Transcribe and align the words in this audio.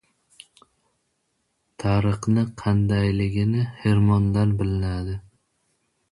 •Tariqning 1.83 2.47
qandayligi 2.61 3.45
xirmonda 3.83 4.47
bilinadi. 4.63 5.19